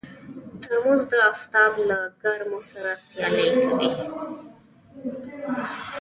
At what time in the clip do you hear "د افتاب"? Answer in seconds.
1.11-1.73